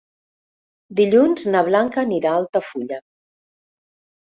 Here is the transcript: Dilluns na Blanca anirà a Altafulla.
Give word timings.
Dilluns 1.01 1.47
na 1.57 1.63
Blanca 1.69 2.03
anirà 2.07 2.35
a 2.35 2.43
Altafulla. 2.43 3.03